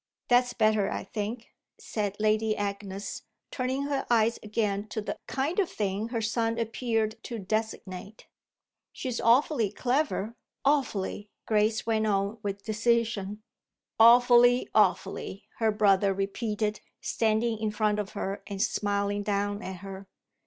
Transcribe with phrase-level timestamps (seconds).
[0.29, 1.49] "That's better, I think,"
[1.79, 7.21] said Lady Agnes, turning her eyes again to the "kind of thing" her son appeared
[7.25, 8.25] to designate.
[8.91, 10.33] "She's awfully clever
[10.65, 13.43] awfully!" Grace went on with decision.
[13.99, 20.07] "Awfully, awfully!" her brother repeated, standing in front of her and smiling down at her.